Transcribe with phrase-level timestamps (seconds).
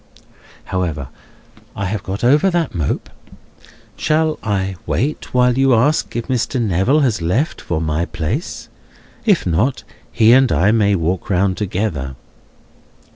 [0.65, 1.09] However,
[1.75, 3.07] I have got over that mope.
[3.95, 6.59] Shall I wait, while you ask if Mr.
[6.59, 8.67] Neville has left for my place?
[9.27, 12.15] If not, he and I may walk round together."